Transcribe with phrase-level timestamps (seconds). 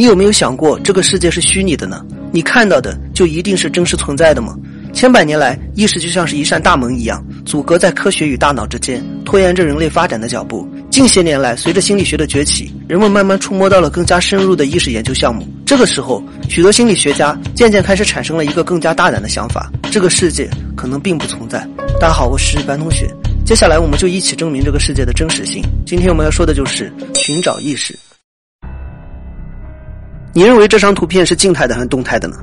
[0.00, 2.06] 你有没有想过，这个世界是虚拟的呢？
[2.30, 4.56] 你看到的就一定是真实存在的吗？
[4.92, 10.68] 千百年来，意识就像是一扇大门一样，阻隔在科学与大脑之间，拖延着人类发展的脚步。
[10.88, 15.44] 近些年来，随着心理学的崛起，人们慢慢触摸到了更加深入的意识研究项目。
[15.66, 21.58] 这个时候，许多心理学家渐渐开始产生了一个更加大胆的想法：这个世界可能并不存在。
[21.98, 23.12] 大家好，我是班同学，
[23.44, 25.60] 接下来我们就一起证明这个世界的真实性。
[25.84, 27.98] 今天我们要说的就是寻找意识。
[30.38, 32.36] 你认为这张图片是静态的还是动态的呢？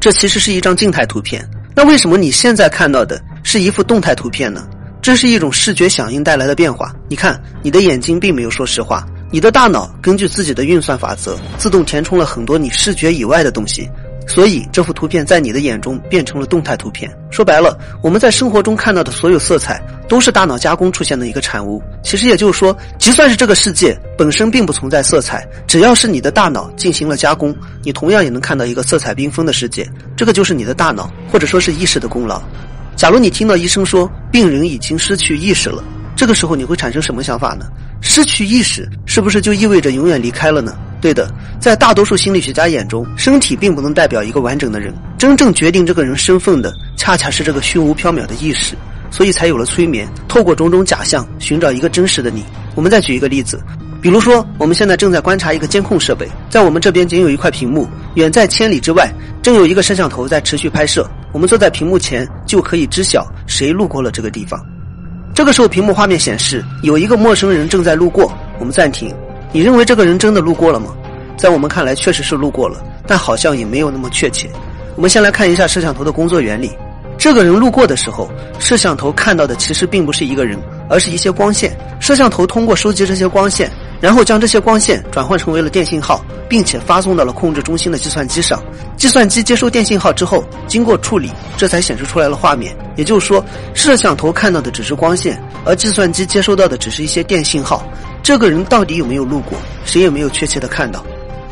[0.00, 1.48] 这其实是一张静态图片。
[1.76, 4.66] 那为什么你现在看到的是一幅动态图片呢？
[5.00, 6.92] 这是一种视觉响应带来的变化。
[7.08, 13.88] 你看，你的眼睛并没有说实话，你的大脑根据自己的运算法则，自动填充了很多你视觉以外的东西。
[14.32, 17.10] 所以这幅图片在你的眼中变成了动态图片。
[17.32, 21.82] 说白了，我们在生活中看到的所有色彩都是大脑加工出现的一个产物。
[22.00, 29.84] 其实也就是说，就算是这个世界本身并不存在色彩，只要是你的大脑进行了加工，你同样也能看到一个色彩缤纷的世界。
[30.16, 32.40] 这个就是你的大脑或者说是意识的功劳。
[32.94, 35.82] 假如你听到医生说病人已经失去意识了，
[36.14, 37.66] 这个时候你会产生什么想法呢？
[38.00, 40.72] 失去意识是不是就意味着永远离开了呢？
[41.00, 44.94] 对的，在大多数心理学家眼中，身体并不能代表一个完整的人。
[45.16, 48.74] 真正决定这个人身份的，恰恰是这个虚无缥缈的意识，
[49.10, 52.44] 所以才有了催眠，透过种种假象寻找一个真实的你。
[52.74, 53.58] 我们再举一个例子，
[54.02, 59.10] 比如说，我们现在正在观察一个监控设备，在我们这边仅有一块屏幕，远在千里之外，
[59.42, 61.08] 正有一个摄像头在持续拍摄。
[61.32, 64.60] 我们坐在屏幕前，就可以知晓谁路过了这个地方。
[65.34, 68.30] 这个时候，屏幕画面显示有一个陌生人正在路过。
[68.58, 69.14] 我们暂停。
[69.52, 70.94] 你认为这个人真的路过了吗？
[71.36, 74.48] 在我们看来，确实是路过了，但好像也没有那么确切。
[74.94, 76.70] 我们先来看一下摄像头的工作原理。
[77.18, 81.76] 这个人路过的时候，摄像头看到的其实并不是一个人，而是一些光线。
[81.98, 83.70] 摄像头通过收集这些光线，
[84.00, 88.62] 然后将这些光线转换成为了电信号，并且发送到了控制中心的计算机上。
[88.96, 92.74] 计算机接收电信号之后，经过处理，这才显示出来了画面。
[92.96, 93.44] 也就是说，
[93.74, 97.82] 摄像头看到的只是光线，而计算机接收到的只是一些电信号。
[98.30, 101.04] 这个人到底有没有路过，谁也没有确切的看到。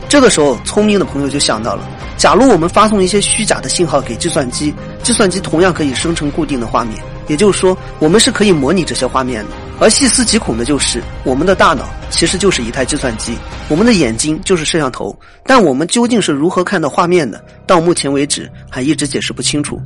[0.09, 1.83] 这个时候，聪明的朋友就想到了：
[2.17, 4.73] 假如我们发送一些虚假的信号给计算机，
[5.03, 6.95] 计算机同样可以生成固定的画面。
[7.27, 9.51] 也就是说，我们是可以模拟这些画面的。
[9.81, 13.37] 而细思极恐的就是，我们的大脑其实就是一台计算机，
[13.69, 15.13] 我们的眼睛就是摄像头。
[15.45, 17.45] 但我们究竟是如何看到画面的？
[17.67, 19.83] 到目前为止，还一直解释不清楚。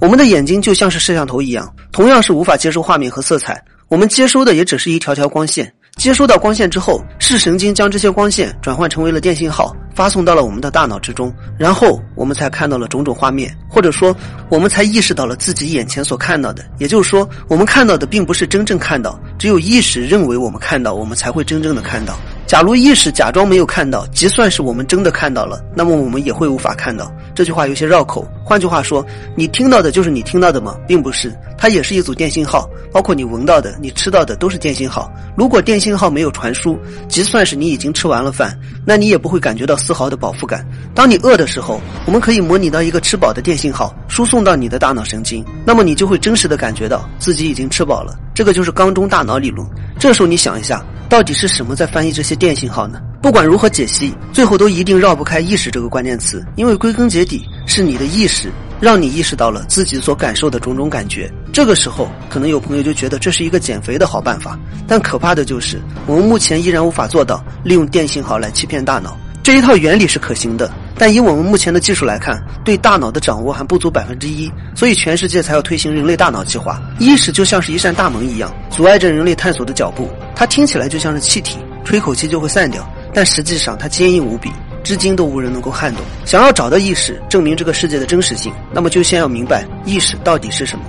[0.00, 5.70] 我们的眼睛就像是摄像头一样，同样是无法接收画面和色彩，我们接收的也只是一条条光线。
[6.00, 14.16] 接收到光线之后，视神经将这些光线转换成为了电信号，发送到了我们的大脑之中，然后我们才看到了种种画面，或者说，
[14.48, 16.64] 我们才意识到了自己眼前所看到的。
[16.78, 22.18] 也就是说，我们看到的并不是真正看到，只有意识认为我们看到，我们才会真正的看到。
[22.50, 27.08] 假如意识假装没有看到，即算是我们真的看到了，那么我们也会无法看到。
[27.32, 28.26] 这句话有些绕口。
[28.44, 29.06] 换句话说，
[29.36, 30.76] 你听到的就是你听到的吗？
[30.84, 35.08] 并不是，它也是一组电信号，包括你闻到的、你吃到的都是电信号。
[35.36, 40.66] 如果电信号没有传输，即算是你已经吃完了饭，那你也不会感觉到丝毫的饱腹感。
[40.92, 48.18] 当你饿的时候，我们可以模拟到一个吃饱的电信号输送到你的大脑神经，那么你就会真实的感觉到自己已经吃饱了。
[48.40, 49.68] 这个就是缸中大脑理论。
[49.98, 52.98] 这时候你想一下，到底是什么在翻译这些电信号呢？
[53.20, 61.30] 不管如何解析，最后都一定绕不开“意识”这个关键词，因为归根结底是你的意识让你意识到了自己所感受的种种感觉。
[61.52, 64.58] 这个时候，可能有朋友就觉得这是一个减肥的好办法，
[64.88, 69.14] 但可怕的就是我们目前依然无法做到利用电信号来欺骗大脑。
[69.42, 76.78] 这一套原理是可行的，但以我们目前的技术来看，对大脑的掌握还不足百分之一，所以全世界才要推行人类大脑计划。
[76.98, 80.10] 意识就像是一扇大门一样，阻碍着人类探索的脚步。
[80.36, 81.56] 它听起来就像是气体，
[81.86, 84.52] 吹口气就会散掉，但实际上它坚硬无比，
[84.84, 86.04] 至今都无人能够撼动。
[86.26, 90.84] 想要找到意识，证明这个世界的真实性，那么就先要明白意识到底是什么。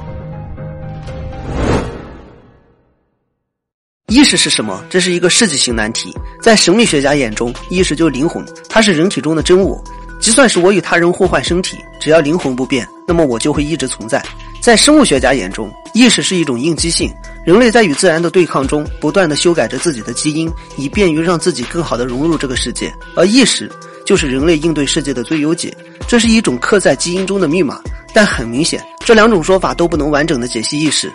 [4.07, 4.83] 意识是什么？
[4.89, 6.13] 这是一个世纪性难题。
[6.41, 9.81] 在神秘学家眼中，意识就是灵魂，它是人体中的真我。
[10.21, 14.23] 就算是我与他人互换身体，只要灵魂不变，那么我就会一直存在。
[14.61, 17.11] 在生物学家眼中，意识是一种应激性。
[17.43, 22.93] 人类在与自然的对抗中，不断的修改着自己的基因，以便于让自己更好的融入这个世界。
[23.15, 23.69] 而意识
[24.05, 25.75] 就是人类应对世界的最优解。
[26.07, 27.81] 这是一种刻在基因中的密码。
[28.13, 31.11] 但很明显，这两种说法都不能完整的解析意识。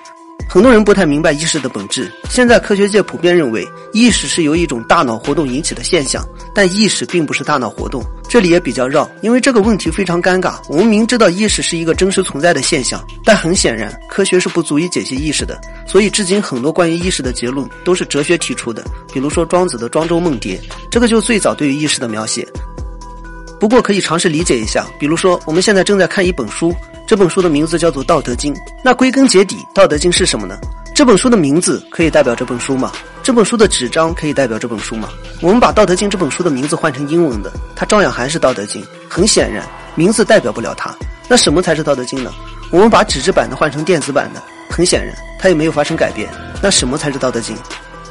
[0.49, 2.11] 很多人不太明白意识的本质。
[2.31, 8.03] 现在科学界普遍认为，意识是由一种大脑活动引起的现象，但意识并不是大脑活动。
[8.29, 10.57] 这里也比较绕，因为这个问题非常尴尬。
[10.69, 15.61] 我们明知道意识是一个真实存在的现象，但很显然，科学是不足以解析意识的。
[15.87, 18.85] 所以，至今很多关于意识的结论都是哲学提出的。
[19.13, 20.57] 比如说庄子的《庄周梦蝶》，
[20.91, 22.47] 这个就最早对于意识的描写。
[23.59, 26.75] 不过可以尝试理解一下，比如说我们现在正在看一本书，
[27.07, 28.53] 这本书的名字叫做《道德经》。
[28.85, 30.59] 那归根结底，《道德经》是什么呢？
[30.97, 32.91] 这本书的名字可以代表这本书吗？
[33.23, 35.11] 这本书的纸张可以代表这本书吗？
[35.43, 38.83] 我们把《道德经》这本书的名字换成英文的，它照样还是《道德经》。
[39.07, 39.63] 很显然，
[39.95, 40.91] 名字代表不了它。
[41.29, 42.33] 那什么才是《道德经》呢？
[42.71, 46.31] 我们把纸质版的换成电子版的，很显然，它也没有发生改变。
[46.63, 47.55] 那什么才是《道德经》？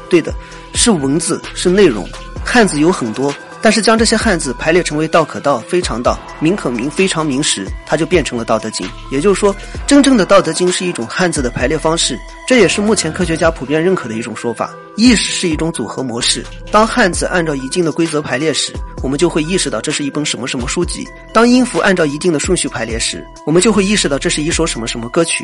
[0.08, 0.32] 对的，
[0.76, 2.08] 是文字，是内容。
[2.46, 3.34] 汉字有很多。
[3.64, 8.86] 但是将这些汉字排列成为道可道、非常道、名可名、非常名时，它就变成了《道德经》。
[9.10, 9.56] 也就是说，
[9.88, 12.16] 真正的《道德经》是一种汉字的排列方式，
[12.48, 14.74] 这也是目前科学家普遍认可的一种说法。
[14.98, 18.72] 意识是一种组合模式，当汉字按照一定的规则排列时，
[19.04, 21.04] 我们就会意识到这是一本什么什么书籍；
[21.34, 25.44] 当音符按照一定的顺序排列时，我们就会意识到这是一首什么什么歌曲。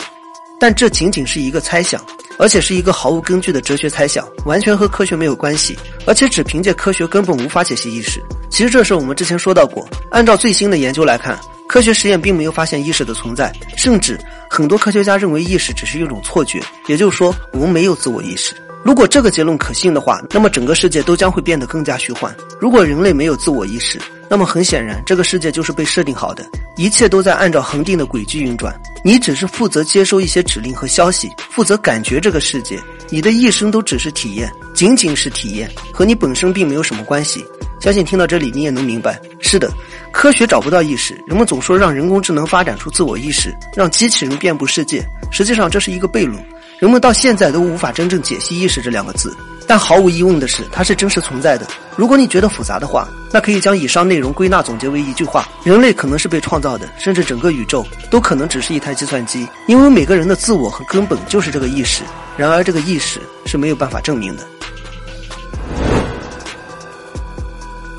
[0.59, 2.01] 但这仅仅是一个猜想。
[2.38, 5.77] 而且是一个毫无根据的哲学猜想，完全和科学没有关系，
[6.07, 8.19] 而且只凭借科学根本无法解析意识。
[8.50, 9.88] 其实这事我们之前说到过。
[10.09, 11.39] 按照最新的研究来看，
[11.71, 14.19] 科学实验并没有发现意识的存在，甚至
[14.50, 18.53] 很多科学家认为意识只是一种错觉，也就是说我们没有自我意识。
[18.83, 22.35] 如果这个结论可信的话，那么整个世界都将会变得更加虚幻。
[22.59, 23.97] 如果人类没有自我意识，
[24.29, 26.45] 那么很显然这个世界就是被设定好的，
[26.75, 28.77] 一切都在按照恒定的轨迹运转。
[29.01, 32.77] 你只是负责接收一些指令和消息，负责感觉这个世界。
[33.09, 37.45] 你的一生都只是体验，仅仅是体验，和你本身并没有什么关系。
[37.79, 39.19] 相信听到这里你也能明白。
[39.39, 39.71] 是的，
[40.12, 41.19] 科学找不到意识。
[41.25, 45.04] 人们总说让人工智能发展出自我意识，让机器人遍布世界。
[45.31, 46.44] 实际上这是一个悖论。
[46.80, 49.36] 人们到现在都无法真正解析“意识”这两个字。
[49.68, 51.66] 但毫无疑问的是，它是真实存在的。
[51.96, 62.04] 如果你觉得复杂的话，那可以将以上内容归纳总结为一句话：人类可能是被创造的，甚至整个宇宙都可能只是一台计算机，因为每个人的自我和根本就是这个意识。
[62.36, 64.44] 然而，这个意识是没有办法证明的。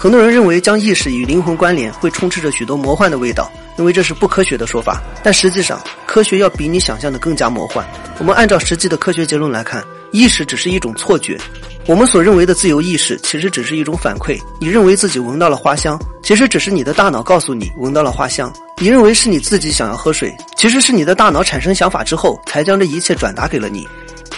[0.03, 5.01] 很多人认为将意识与灵魂关联会充斥着许多魔幻的味道，认为这是不科学的说法。
[5.23, 7.87] 但实际上，科学要比你想象的更加魔幻。
[8.19, 9.81] 我们按照实际的科学结论来看。
[10.11, 11.39] 意识只是一种错觉，
[11.87, 14.37] 我们所认为的自由意识其实只是一种反馈。
[14.61, 18.53] 你认为自己闻到了花香，其实只是你的大脑告诉你闻到了花香。
[18.79, 23.87] 你认为是你自己想要喝水，其实是你的大脑产生想法之后才将这一切转达给了你。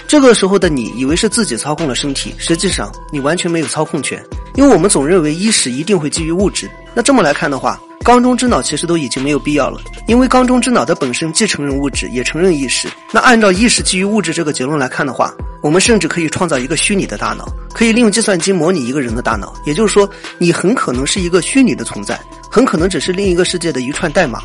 [0.06, 4.22] 这个时候的你以为是自己操控了身体，实际上你完全没有操控权，
[4.54, 6.70] 因为我们总认为意识一定会基于物质。
[6.94, 7.80] 那这么来看的话。
[8.02, 12.86] 缸中之脑其实都已经没有必要了，因为缸中之脑的本身既承认物质，也承认意识。
[13.10, 19.54] 那按照意识基于物质这个结论来看的话，我们甚至可以创造一个虚拟的大脑，可以利用计算机模拟一个人的大脑。
[19.64, 20.06] 也就是说，
[20.36, 22.20] 你很可能是一个虚拟的存在，
[22.50, 24.42] 很可能只是另一个世界的一串代码。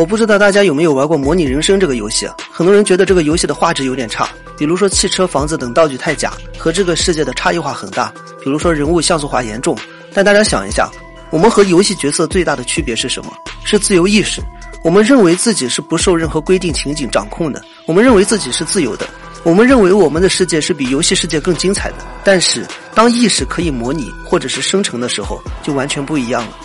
[0.00, 2.34] 我不知道大家有没有玩过《模拟人生》这个游戏啊？
[2.50, 4.26] 很多人觉得这个游戏的画质有点差，
[4.56, 8.10] 比如说汽车、房子等道具太假，和这个世界的差异化很大。
[8.42, 9.76] 比如说人物像素化严重。
[10.14, 10.90] 但大家想一下。
[11.28, 13.30] 我们和游戏角色最大的区别是什么？
[13.62, 14.40] 是自由意识。
[14.82, 17.62] 我们认为自己是不受任何规定情景掌控的。
[17.84, 19.06] 我们认为自己是自由的。
[19.42, 21.96] 我们认为我们的世界是比游戏世界更精彩的。
[22.24, 26.56] 但是，当意识可以模拟或者是生成的时候，就完全不一样了。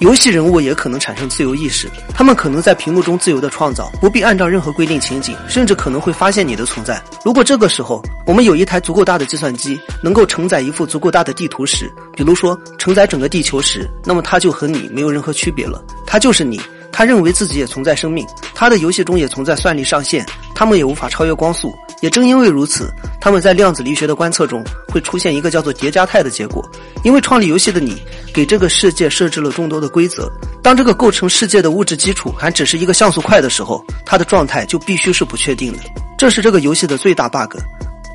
[0.00, 7.00] 游戏人物也可能产生自由意识，他们可能在屏幕中自由的创造，不必按照任何规定情景，甚至可能会发现你的存在。
[7.24, 16.60] 如果这个时候我们有一台足够大的计算机，能够承载一幅足够大的地图时，比如说承载整个地球时，那么它就和你没有任何区别了，它就是你。
[16.96, 18.24] 他认为自己也存在生命，
[18.54, 20.24] 他的游戏中也存在算力上限，
[20.54, 21.74] 他们也无法超越光速。
[22.00, 22.88] 也正因为如此，
[23.20, 26.64] 他们在量子力学的观测中会出现一个叫做叠加态的结果。
[27.02, 28.00] 因为创立游戏的你
[28.32, 30.30] 给这个世界设置了众多的规则，
[30.62, 35.80] 当这个构成世界的物质基础还只是一个像素块的时候，它的状态就必须是不确定的。
[36.16, 37.56] 这是这个游戏的最大 bug。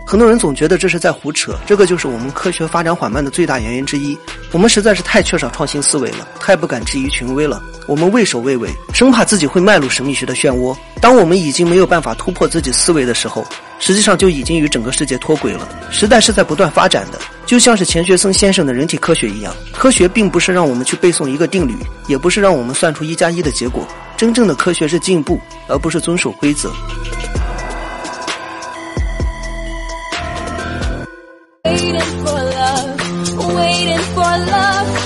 [0.09, 4.17] 很多人总觉得这是在胡扯，这个就是我们科学发展缓慢的最大原因之一。
[4.51, 7.61] 我们实在是太缺少创新思维了，太不敢质疑权威了。
[7.85, 10.75] 我们畏首畏尾，生怕自己会迈入神秘学的漩涡。
[10.99, 13.45] 当我们已经没有办法突破自己思维的时候，
[13.77, 15.69] 实际上就已经与整个世界脱轨了。
[15.91, 19.53] 时代是在不断发展的，就像是钱学森先生的人体科学一样。
[19.71, 21.75] 科学并不是让我们去背诵一个定律，
[22.07, 23.87] 也不是让我们算出一加一的结果。
[24.17, 26.71] 真正的科学是进步，而不是遵守规则。
[33.59, 34.98] Waiting for love.